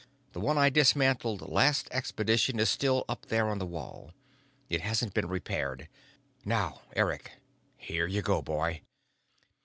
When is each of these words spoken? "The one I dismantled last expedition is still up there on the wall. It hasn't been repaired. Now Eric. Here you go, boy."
"The 0.33 0.39
one 0.39 0.57
I 0.57 0.71
dismantled 0.71 1.47
last 1.47 1.87
expedition 1.91 2.59
is 2.59 2.69
still 2.71 3.05
up 3.07 3.27
there 3.27 3.47
on 3.49 3.59
the 3.59 3.67
wall. 3.67 4.13
It 4.67 4.81
hasn't 4.81 5.13
been 5.13 5.27
repaired. 5.27 5.87
Now 6.43 6.81
Eric. 6.95 7.33
Here 7.77 8.07
you 8.07 8.23
go, 8.23 8.41
boy." 8.41 8.81